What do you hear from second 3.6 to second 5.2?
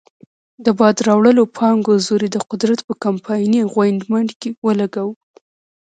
غویمنډ کې ولګاوه.